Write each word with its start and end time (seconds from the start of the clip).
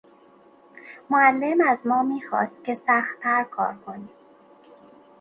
معلم 1.09 1.57
از 1.67 1.87
ما 1.87 2.03
میخواست 2.03 2.63
که 2.63 2.75
سختتر 2.75 3.43
کار 3.43 3.73
کنیم. 3.75 4.09